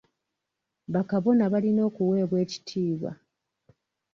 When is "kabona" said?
1.09-1.43